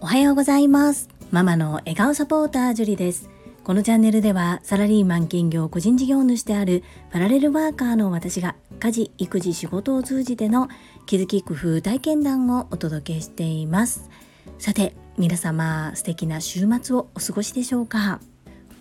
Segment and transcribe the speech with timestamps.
[0.00, 1.08] おはようございます。
[1.30, 3.30] ママの笑顔サポータージュリです。
[3.62, 10.68] このチャンネルではサラリーマン兼業個人事業主であるパラレルワーカーの私が家事育児仕事を通じての
[11.06, 14.10] 気づき工夫体験談をお届けしています。
[14.58, 18.18] さて皆様素敵な週末をお過ごしでしょうか？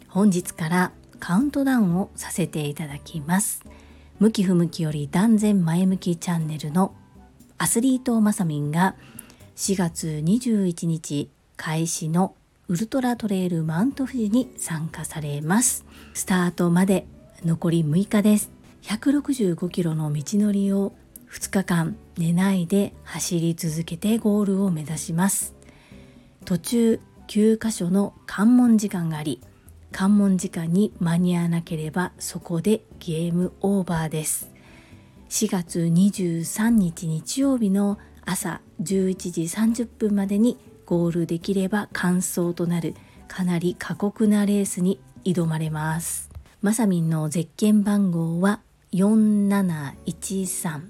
[0.08, 3.64] 本日からカウントダウンをさせていただきます。
[4.18, 6.96] 向き不向きより断然前向きチャンネルの
[7.62, 8.96] アスリートまさみんが
[9.56, 12.34] 4月21日開始の
[12.68, 15.86] ウルトラトレイルマウント富士に参加されます。
[16.16, 17.06] スタートまで
[17.46, 18.50] 残り6日です。
[18.82, 20.94] 165キロの道のりを
[21.32, 25.54] 2日間寝ないで走り続けてゴールを目指します。
[26.46, 29.40] 途中9箇所の関門時間があり
[29.92, 34.50] 関門時間に間に合わなければそこでゲームオーバーです。
[35.32, 42.96] 4月23日日曜日の朝11時30分までにゴールできれば完走となる
[43.30, 46.30] かなり過酷なレースに挑まれます。
[46.62, 48.60] まさみんのゼッケン番号は
[48.92, 50.82] 4713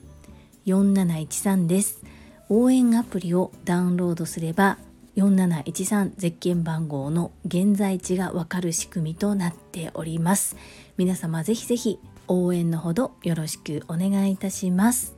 [0.66, 2.02] 4713です。
[2.50, 4.80] 応援アプリをダウンロードすれば
[5.18, 10.56] 4713ゼッケン番号の現在地がわかる仕組みとなっております。
[10.98, 12.00] 皆様ぜひぜひ
[12.32, 15.16] 応援のほどよろしくお願いいたします。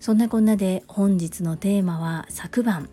[0.00, 2.88] そんなこんなで本日のテーマは昨晩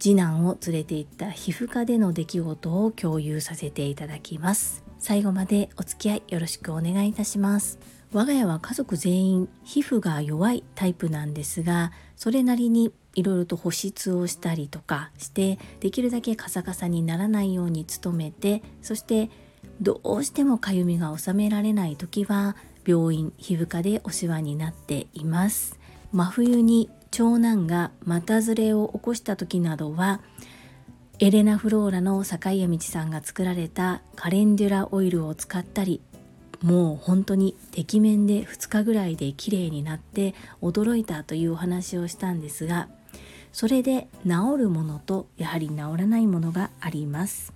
[0.00, 4.82] 次男を連れて行った皮膚科での出来事を共有させていただきます。
[4.98, 7.78] 最後までお付き合いよろしくお願いいたします。
[8.12, 19.30] 我が家は家族全員皮膚が弱いタイプなんですがそれなりにいろいろと保湿をしたりとかしてできるだけカサカサにならないように努めてそして
[19.80, 25.78] どうしてもかゆみが収められない時は病院皮膚科でお世話になっています。
[26.12, 30.20] 真冬に長男が股ずれを起こした時などは
[31.18, 36.00] エレナフローラの坂井谷道さんが作られたカレンデュラオイルを使ったり
[36.62, 42.88] もう本当にてきめんで2日ぐらいで綺麗になって驚いたというお話をしたんですが
[43.52, 47.52] それで治るものとやはり治らないものがあります。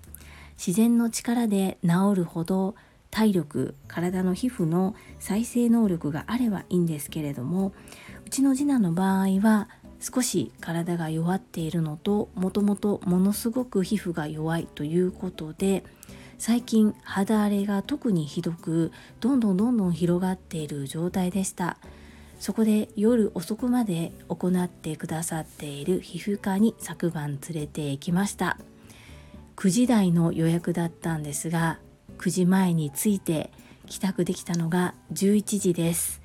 [0.57, 2.75] 自然の力で治るほど
[3.15, 7.73] 体力体の皮膚の再生能力があればいいんですけれども
[8.27, 9.69] うちの次男の場合は
[10.01, 15.85] 少し体が弱っているのともともとものすごく皮膚が弱いということで
[16.39, 21.79] 最近肌荒れが特にひどくどんどんどんどん広がっている状態でした。
[22.41, 28.59] そこで夜遅くまで行ってくださっている皮膚科に昨晩連れて行きました。
[29.57, 31.79] 9時台の予約だったんですが
[32.19, 33.51] 9時前に着いて
[33.87, 36.25] 帰宅できたのが11時です。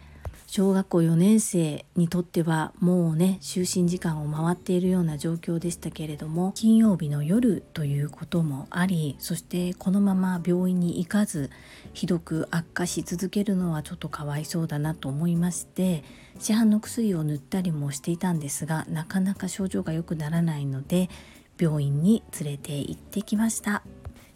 [0.52, 11.52] 小学校4年生にとってはもうね就寝時間を回っているような状況でしたけれども金曜日の夜ということもありそしてこのまま病院に行かず
[11.94, 16.04] ひどく悪化し続けるのはちょっとかわいそうだなと思いまして
[16.40, 21.12] 市販の薬を塗ったりもしていたんですがなかなか症状が良くならないので
[21.60, 23.84] 病院に連れて行ってきました。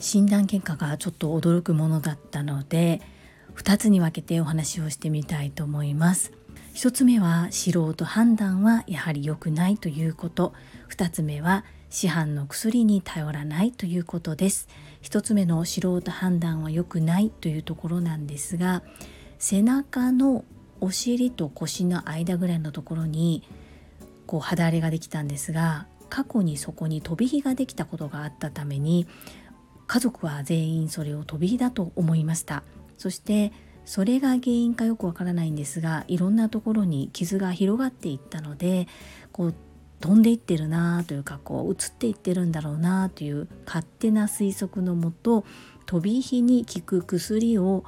[0.03, 3.01] 診断結果がちょっと驚くものだったので
[3.55, 6.33] 2つに分けてお話をしてみたいと思います。
[6.75, 10.53] 1つ目は素人判断はやはり良くないということ。
[10.89, 14.67] 2つ目は市販の薬に頼らないということです。
[15.03, 18.83] 1つ目の素人判断は良くないというところなんですが
[19.39, 20.43] 背中の
[20.81, 23.43] お尻と腰の間ぐらいのところに
[24.25, 29.07] こう肌荒れができたんですが過去にそこに飛び火ができたことがあったために
[29.87, 32.63] 家族は全員それを飛び火だと思いました。
[32.97, 33.51] そして
[33.85, 38.87] それが原因かよくわからないんですがいろんなところに傷が広がっていったので
[39.31, 39.55] こう
[39.99, 45.45] 飛んでいってるなというかこう移っていってるんだろうなという勝手な推測のもと
[45.85, 47.83] 飛び火に効く薬を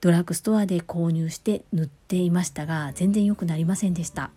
[0.00, 4.30] ドラッグストアで購入して塗っていましたが全然良くなりませんでした。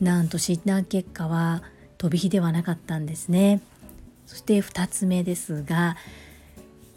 [0.00, 1.62] なんと診断結果は
[1.96, 3.60] 飛び火ではなかったんですね。
[4.26, 5.96] そして2つ目ですが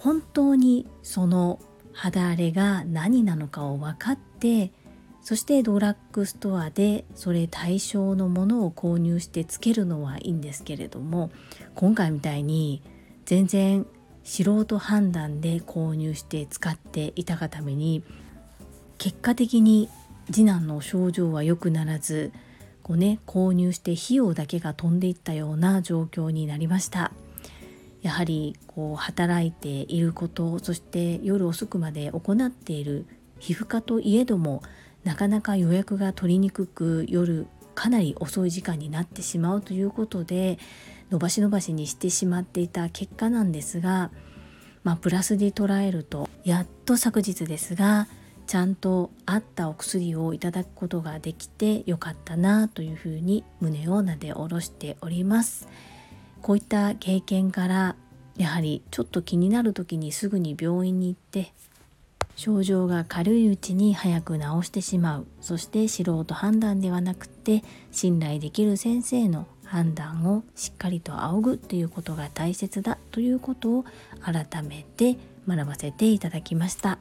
[0.01, 1.59] 本当にその
[1.93, 4.71] 肌荒れが何なのかを分かって
[5.21, 11.29] そしてドラッグストアでそれ対象のものを購入してつけるのはいいんですけれども
[11.75, 12.81] 今回みたいに
[13.25, 13.85] 全然
[14.23, 18.03] 素人判断で購入して使っていたがために
[18.97, 19.87] 結果的に
[20.31, 22.31] 次男の症状は良くならず
[22.81, 27.11] こう、ね、購入して費用だけが飛んでいったような状況になりました。
[28.01, 33.05] やはりこう働いていることそして夜遅くまで行っている
[33.39, 34.63] 皮膚科といえども
[35.03, 40.59] なかなか予約が取りにくく夜かなり遅い時間になってしまうということで
[41.09, 44.11] 伸ばし伸ばしにしてしまっていた結果なんですが、
[44.83, 48.07] まあ、プラスで捉えるとやっと昨日ですが
[48.47, 55.67] ちゃんと合ったお薬をいただくことができてよかったなというふうに胸をなで下ろしております。
[56.41, 57.95] こういった経験から
[58.37, 61.53] やはりちょっと気になる時にすぐに病院に行って
[62.35, 65.27] 症状が軽いうちに早く治してしまう。
[65.41, 73.85] そして素人判断ではなくて信頼できる先生の判断をしっかりと仰ぐということが大切だということを
[74.21, 75.17] 改めて
[75.47, 76.97] 学ばせていただきました。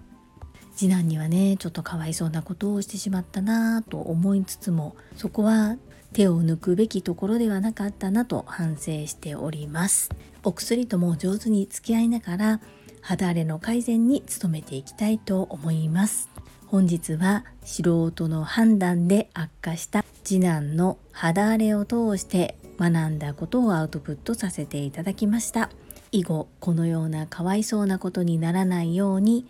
[0.77, 5.77] 次男にはねちょっとかわいそうなことをしてしまったなぁと思いつつもそこは
[6.13, 10.11] 手を抜くべきところではなかったなと反省しております。
[10.43, 12.61] お薬とも上手に付き合いながら
[13.01, 16.29] 肌荒れの改善に努めていきたいと思います。
[16.67, 25.71] 本日は素人の判断で悪化した次男の肌荒れを通して学んだことをアウトプットさせていただきました。
[26.13, 29.47] 以後このようなかわいそうなことにならないように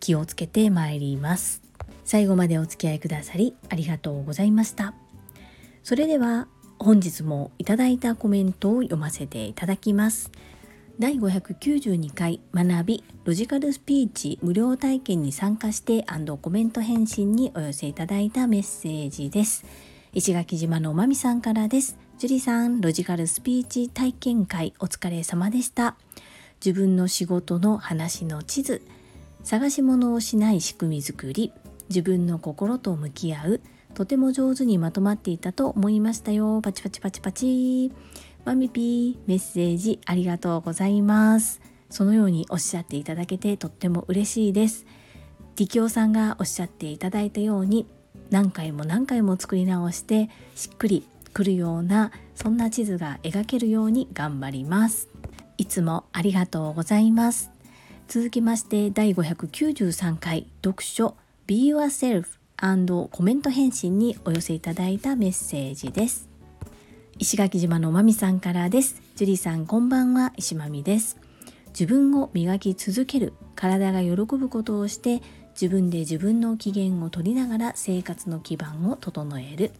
[0.00, 1.62] 気をつけてまいります。
[2.04, 4.94] 最後までお付き合いくださりありがとうございました。
[5.82, 6.48] それでは
[6.78, 10.30] 本日もいただいたコメントを読ませていただきます。
[10.98, 16.04] 第592回学びロジカルスピーチ無料体験に参加して
[16.42, 19.64] コメント返信にお寄せいただいたメッセージです。
[20.12, 21.96] 石垣島のまみさんからです。
[22.18, 25.96] 樹里さんロジカルスピーチ体験会お疲れ様でした。
[26.64, 28.82] 自分の仕事の話の地図
[29.42, 31.52] 探し物をしない仕組み作り
[31.88, 33.60] 自分の心と向き合う
[33.94, 36.60] とても上手にまとまっていたと思いましたよ。
[36.62, 37.92] パチパチパチパチ。
[38.44, 41.60] マミピーメッセージありがとうございます。
[41.90, 44.86] そのようにおっしゃっていただけてとっても嬉しいです。
[45.56, 47.86] リキョウさんがおっしゃっていただいたように
[48.30, 55.08] 何回も何回も作り直してしっくりくるようなそんな地図が描けるように頑張ります。
[55.58, 57.50] いつもありがとうございます。
[58.08, 61.16] 続きまして第593回読書。
[61.46, 66.28] Be Yourself コメント返信にお寄せいただいたメッセージです
[67.18, 69.02] 石垣島のまみさんからです。
[69.14, 71.18] 樹里さんこんばんは、石まみです。
[71.68, 75.20] 自分を磨き続ける、体が喜ぶことをして、
[75.52, 79.70] 自分で自分の機嫌を取りながら生活の基盤を整える。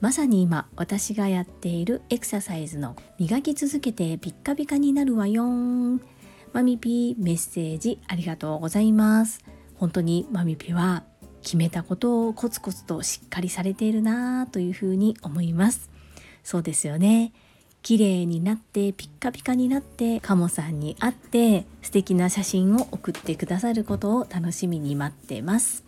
[0.00, 6.02] まさに今私がやっているエクササイズの磨き続けてピッカピカになるわよん。
[6.52, 9.40] マミピーメッセージありがとうございます。
[9.76, 11.04] 本当にマミピは
[11.46, 15.88] 決めたことをコツコツとしっかりされているなぁというふうに思います。
[16.42, 17.32] そうですよね。
[17.82, 25.84] 綺麗になってピッカピカになってカモさんに会って素敵な写真を送ってくださることを楽しみに待ってます。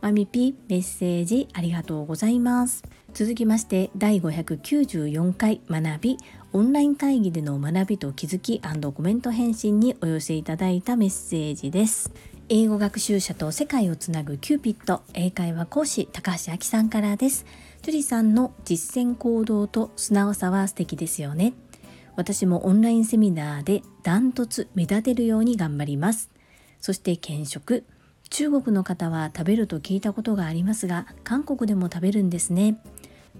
[0.00, 2.82] マミピメッセージありがとうございます。
[3.14, 6.18] 続きまして第594回学び。
[6.52, 12.10] オンライン会議での学びと気づきコメント返信にお寄せいただいたメッセージです。
[12.48, 17.44] 英語学習者と世界をつなぐキューピット英会話講師高橋明さんからです。
[17.82, 21.54] 樹里さんの実践行動と素直さは素敵ですよね。
[22.14, 26.30] 私もオンラインセミナーでダントツ目立てるように頑張ります。
[26.80, 27.84] そして検食
[28.30, 32.78] 中国の方は食べると聞いたことがありますが韓国でも食べるんですね。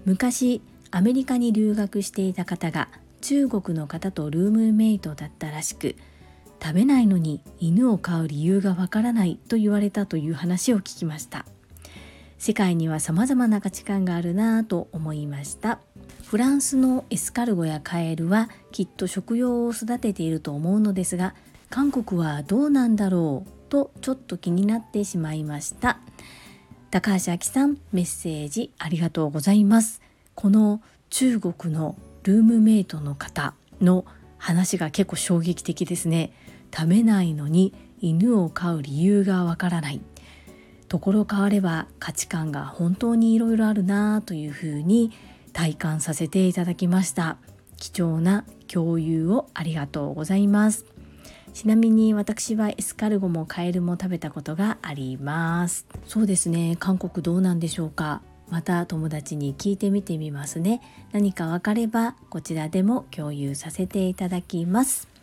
[0.03, 0.61] 昔
[0.91, 2.89] アメリカに留学していた方が
[3.21, 5.95] 中国の方とルームメイトだったらしく
[6.61, 11.45] 食べないのに犬を飼う理由がわからないと言われたという話を聞きました。
[12.37, 15.79] 世界には様々な価値観があるなぁと思いました。
[16.25, 21.35] フランスのエスカルゴやカエルはきっと食用を育てていると思うのですが
[21.69, 25.99] 韓国はどうなんだろうとちょっと気になってしまいました。
[26.89, 30.01] 高橋明さんメッセージありがとうございます。
[30.35, 34.05] この中国のルームメイトの方の
[34.37, 36.31] 話が結構衝撃的ですね。
[36.75, 40.01] 食べないのに犬を飼う理由がわからない。
[40.87, 45.11] ところ変われば価値観が本当にいろいろあるなというふうに
[45.51, 47.37] 体感させていただきました。
[47.77, 50.85] 貴重な共有をありがとうございます。
[51.53, 55.87] ちなみに私はエスカルゴもカエルも食べたことがあります。
[56.05, 56.75] そうですね。
[56.79, 58.21] 韓国どうなんでしょうか。
[58.49, 60.81] また友達に聞いてみてみますね。
[61.11, 65.16] 何か分かればこちらでも共有させていただきます。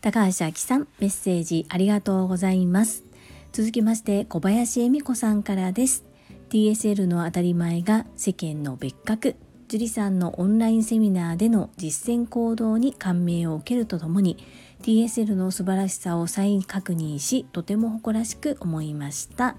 [0.00, 3.02] 高橋明さんメッセージありがとうございます。
[3.50, 6.04] 続きまして小林恵美子さんからです。
[6.50, 9.34] TSL の当たり前が世間の別格。
[9.66, 14.38] 樹里さんのオンラインセミナーでの実践行動に感銘を受けるとともに
[14.82, 19.56] TSL の素晴らしさを再確認しとても誇らしく思いました。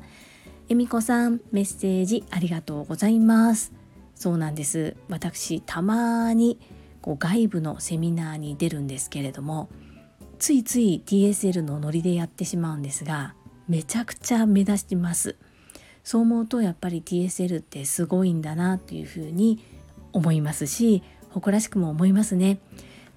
[0.70, 3.74] 恵美子さんメッセージありがとうございます。
[4.16, 4.96] そうなんです。
[5.10, 6.60] 私たまに
[7.02, 9.68] こう外部のセミナーに出るんですけれども
[10.40, 13.36] ついつい TSL のノリでやってしまうんですが
[13.68, 15.36] めちゃくちゃ目立ちます。
[16.04, 19.64] そう思うとやっぱり TSL ってすごいんだなというふうに
[20.14, 22.60] 思いますし誇らしくも思いますね。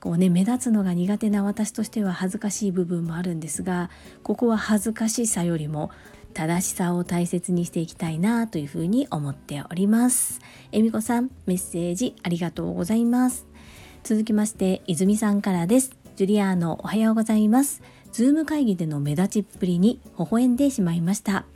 [0.00, 3.88] こうね目立つのが苦手な私としては恥ずかしい部分もあるんですが
[4.24, 5.92] ここは恥ずかしさよりも
[6.34, 10.40] 正しさを大切にしていきたいなというふうに思っております。
[10.72, 13.46] えみこさんメッセージありがとうございます。
[14.02, 16.01] 続きまして泉さんからです。
[16.22, 17.82] ジュリアーノおはようございます。
[18.12, 21.46] Zoom 会議での目立ちっぷりに微笑んでしまいました。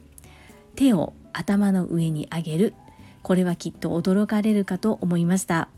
[0.75, 2.75] 手を頭の上に上げる。
[3.23, 5.69] これはきっと驚かれるかと思いました。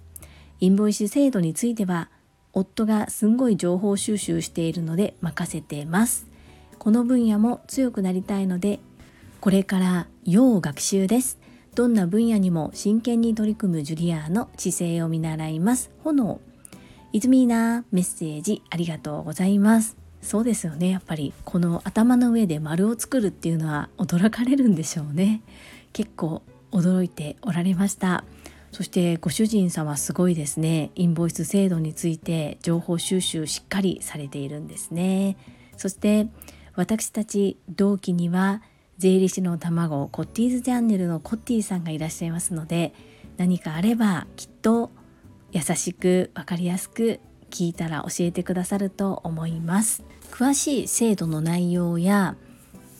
[0.61, 2.09] インボイス制度については
[2.55, 6.27] 夫がすんごい情報収集しているので任せてます。
[6.79, 8.81] この分野も強くなりたいので
[9.43, 11.39] これから要学習です。
[11.75, 15.91] どんな分野にも真剣に取り組むジュリアーの姿勢を見習います。
[16.05, 16.41] 炎
[17.13, 19.97] いずみーなメッセージありがとうございます。
[20.21, 20.91] そうですよね。
[20.91, 25.43] やっぱりこの頭の上で丸を作るっていうのは驚かれるんでしょうね。
[25.93, 28.25] 結構驚いておられました。
[28.73, 30.91] そしてご主人様すごいですね。
[30.97, 35.37] インボイス制度について情報収集しっかりされているんですね。
[35.79, 36.29] そして
[36.75, 38.61] 私たち同期には
[38.99, 42.93] 税理士の卵コッティーズチャンネルのコッティさんがいらっしゃいますので
[43.37, 44.91] 何かあればきっと
[45.53, 52.37] 優しく分かりやすく聞いたら教えてくださると思います詳しい制度の内容や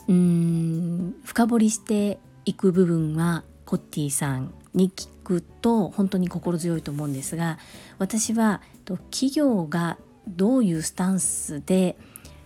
[0.07, 7.59] うーん深掘りしていく部分はコッティさんに聞くと本当に心強いと思うんですが
[7.99, 8.63] 私は
[9.11, 11.97] 企業がどういうスタンスで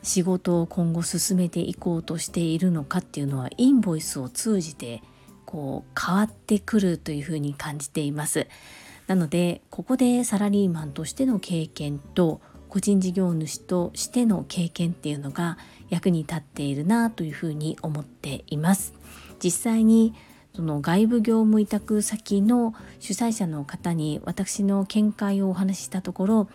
[0.02, 5.02] 仕事を今後進めていこうとしているのかっていうのはインボイスを通じて
[5.46, 8.48] こう変わってくるというふうに感じています。
[9.06, 15.58] なのでここでサラリーマンとしての経験と個人事業主としての経験っていうのが
[15.90, 18.94] 役に立っているなというふうに思っています。
[19.42, 20.14] 実際に
[20.54, 26.48] その外部業務委託先の主催者の方に私の見解をお話ししたところ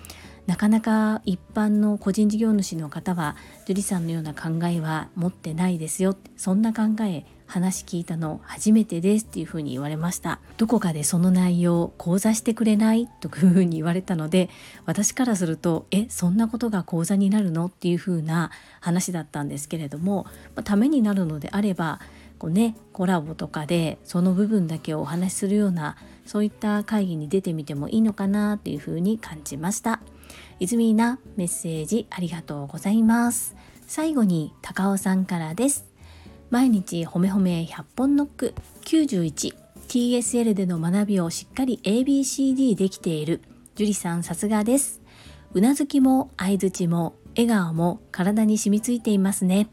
[0.46, 3.36] なかなか一般の個人事業主の方は
[3.66, 10.39] 樹里さんのような考えは持ってないですよそんな考え話聞いたの初めてですっていうふうに言われました。
[10.58, 13.08] どこかでその内容講座してくれない？
[13.08, 14.50] というふうに言われたので
[14.86, 17.66] 私からするとえそんなことが講座になるの？
[17.66, 18.51] っていうふうな
[18.82, 20.25] 話だったんですけれども、
[20.56, 22.00] まあ、ためになるのであれば
[22.38, 30.01] こうねコラボとかでその部分だけをお話しするようなそういった会議に出てみてもいいのかなというふうに感じました。
[30.60, 33.56] 泉なメッセージありがとうございます。
[33.88, 35.86] 最後に高尾さんからです。
[36.50, 38.54] 毎日ほめほめ100本ノック。
[38.86, 43.42] 91TSL での学びをしっかり ABCD できている。
[43.75, 45.01] 樹里さんさすがです。
[45.54, 49.68] うなずきも相づちも笑顔も体に染みついていますね。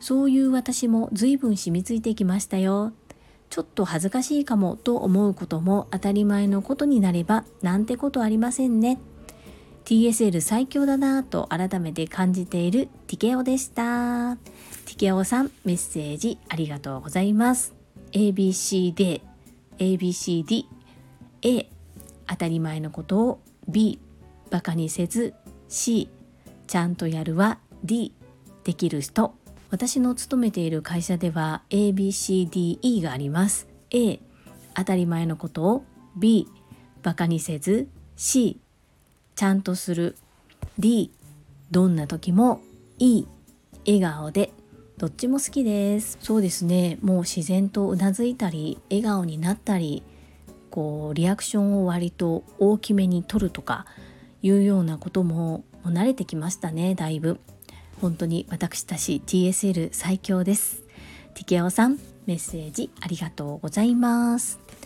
[0.00, 2.92] そういう私も随分染みついてきましたよ。
[3.50, 8.98] ちょっと恥ずかしいかもと思うことも当たり前のことになればなんてことありませんね。
[9.86, 14.36] TSL 最強だなぁと改めて感じているティケオでした。
[14.84, 17.72] ティケオさんメッセージありがとうございます。
[18.10, 19.20] ABCD
[19.78, 20.64] ABCD
[21.42, 21.68] A
[22.26, 24.00] 当たり前のことを B
[24.50, 25.34] バカにせず
[25.68, 26.08] C
[26.66, 28.12] ちゃんとやるは D
[28.64, 29.36] できる人
[29.70, 34.18] 私の勤めている会社では ABCDE があります A
[34.74, 35.84] 当たり前のことを
[36.16, 36.48] B
[37.04, 38.58] バカにせず C
[39.36, 40.16] ちゃんとする。
[40.78, 41.12] D
[41.70, 42.60] どんな時も
[42.98, 43.26] E
[43.86, 44.50] 笑顔で。
[44.96, 46.16] どっちも好きです。
[46.22, 46.98] そうですね。
[47.02, 50.02] もう自然とうなずいたり笑顔になったり
[50.70, 53.84] こうリアクションを割と大きめに取るとか
[54.40, 57.38] いうようなことももう慣れてきましたねだいぶ。
[58.00, 60.82] 本当に私たち TSL 最強です。
[61.34, 64.58] ティケオさんメッセージありがとうございます。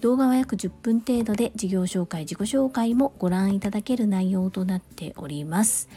[0.00, 5.88] 動画は約10分程度で事業紹介自己紹介もご覧いただける内容となっております。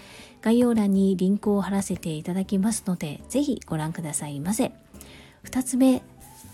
[0.42, 4.72] 概要欄にリンクを貼らせていただきますのでぜひご覧くださいませ。
[5.44, 6.02] 2つ目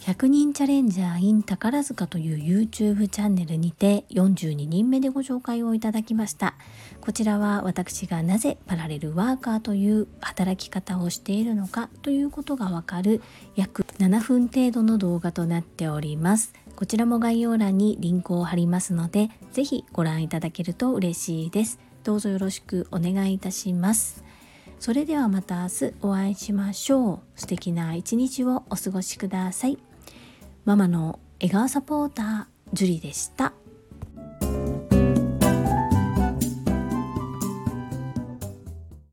[0.07, 6.55] 100人チャレンジャー in 宝塚という YouTube チャンネルにて42人目でご紹介をいただきました。
[7.01, 13.21] こちらは私がなぜパラレルワーカーという働き方をしているのかということがわかる
[13.57, 16.53] 約7分程度の動画となっております。
[16.77, 21.81] こちらも概要欄にリンクを貼りますのでぜひご覧いただけると嬉しいです。
[22.05, 24.23] どうぞよろしくお願いいたします。
[24.79, 27.19] それではまた明日お会いしましょう。
[27.35, 29.77] 素敵な一日をお過ごしください。
[30.67, 33.53] ママの笑顔サポータージュリでした。